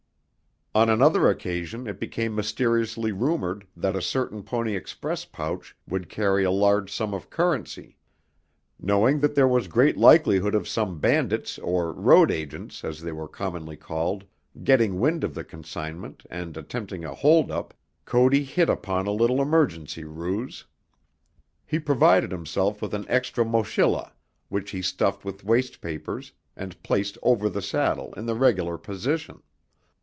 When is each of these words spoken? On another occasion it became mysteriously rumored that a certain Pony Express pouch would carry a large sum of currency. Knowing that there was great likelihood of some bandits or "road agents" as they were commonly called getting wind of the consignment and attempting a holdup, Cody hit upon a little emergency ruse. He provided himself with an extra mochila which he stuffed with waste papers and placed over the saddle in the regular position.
On 0.73 0.89
another 0.89 1.27
occasion 1.29 1.85
it 1.85 1.99
became 1.99 2.33
mysteriously 2.33 3.11
rumored 3.11 3.67
that 3.75 3.93
a 3.93 4.01
certain 4.01 4.41
Pony 4.41 4.73
Express 4.73 5.25
pouch 5.25 5.75
would 5.85 6.07
carry 6.07 6.45
a 6.45 6.49
large 6.49 6.89
sum 6.89 7.13
of 7.13 7.29
currency. 7.29 7.97
Knowing 8.79 9.19
that 9.19 9.35
there 9.35 9.49
was 9.49 9.67
great 9.67 9.97
likelihood 9.97 10.55
of 10.55 10.69
some 10.69 10.97
bandits 10.97 11.59
or 11.59 11.91
"road 11.91 12.31
agents" 12.31 12.85
as 12.85 13.01
they 13.01 13.11
were 13.11 13.27
commonly 13.27 13.75
called 13.75 14.23
getting 14.63 14.97
wind 14.97 15.25
of 15.25 15.33
the 15.35 15.43
consignment 15.43 16.23
and 16.29 16.55
attempting 16.55 17.03
a 17.03 17.13
holdup, 17.15 17.73
Cody 18.05 18.45
hit 18.45 18.69
upon 18.69 19.07
a 19.07 19.11
little 19.11 19.41
emergency 19.41 20.05
ruse. 20.05 20.63
He 21.65 21.79
provided 21.79 22.31
himself 22.31 22.81
with 22.81 22.93
an 22.93 23.03
extra 23.09 23.43
mochila 23.43 24.13
which 24.47 24.71
he 24.71 24.81
stuffed 24.81 25.25
with 25.25 25.43
waste 25.43 25.81
papers 25.81 26.31
and 26.55 26.81
placed 26.81 27.17
over 27.21 27.49
the 27.49 27.61
saddle 27.61 28.13
in 28.15 28.25
the 28.25 28.35
regular 28.35 28.77
position. 28.77 29.41